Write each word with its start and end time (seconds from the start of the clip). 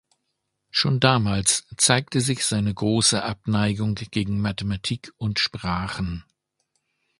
Schon 0.71 0.99
damals 0.99 1.67
zeigte 1.77 2.21
sich 2.21 2.43
seine 2.43 2.73
grosse 2.73 3.21
Abneigung 3.21 3.93
gegen 3.93 4.41
Mathematik 4.41 5.11
und 5.17 5.37
Sprachen. 5.37 6.25